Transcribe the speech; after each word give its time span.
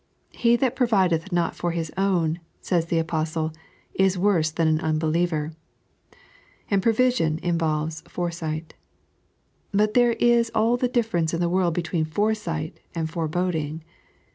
"He 0.33 0.55
that 0.55 0.75
provideth 0.75 1.31
not 1.31 1.55
for 1.55 1.69
his 1.73 1.91
own," 1.95 2.39
says 2.59 2.87
the 2.87 2.97
Apostle," 2.97 3.53
is 4.07 4.17
worse 4.17 4.49
than 4.49 4.67
an 4.67 4.79
unbeliever"— 4.79 5.53
and 6.71 6.81
provision 6.81 7.37
involves 7.43 8.01
foresight. 8.07 8.73
But 9.71 9.93
there 9.93 10.13
is 10.13 10.49
all 10.55 10.75
the 10.75 10.87
difference 10.87 11.35
in 11.35 11.39
the 11.39 11.49
world 11.49 11.75
between 11.75 12.05
foresight 12.05 12.79
and 12.95 13.11
foreboding. 13.11 13.83